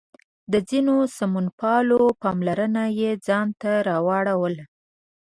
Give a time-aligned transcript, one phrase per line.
[0.51, 4.63] د ځینو سمونپالو پاملرنه یې ځان ته راواړوله.